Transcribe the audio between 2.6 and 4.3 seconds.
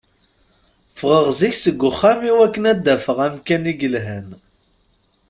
ad d-afeɣ amkan i yelhan.